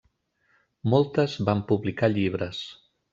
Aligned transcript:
Moltes 0.93 1.35
van 1.49 1.61
publicar 1.73 2.09
llibres. 2.15 2.63